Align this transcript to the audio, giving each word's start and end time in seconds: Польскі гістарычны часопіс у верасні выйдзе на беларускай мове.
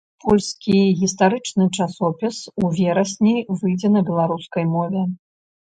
Польскі 0.23 0.77
гістарычны 1.01 1.67
часопіс 1.81 2.41
у 2.63 2.73
верасні 2.79 3.37
выйдзе 3.55 3.95
на 3.99 4.05
беларускай 4.11 4.69
мове. 4.77 5.09